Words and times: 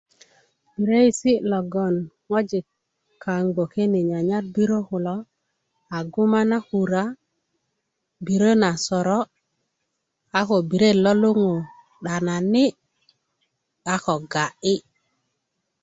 'bireesi 0.75 1.31
logoloŋ 1.51 2.09
ŋojik 2.29 2.65
kaŋ 3.23 3.43
gboke 3.53 3.83
ni 3.93 4.01
nyanyar 4.09 4.43
'birä 4.53 4.79
kulo 4.89 5.15
a 5.97 5.99
guma 6.13 6.41
na 6.49 6.57
kura 6.67 7.03
'birä 8.23 8.51
na 8.61 8.69
soró 8.85 9.19
a 10.37 10.39
ko 10.47 10.57
'birayit 10.67 10.99
lo 11.05 11.13
luŋú 11.21 11.53
'danani 12.03 12.65
a 13.93 13.95
ko 14.03 14.15
ga'yi 14.31 14.75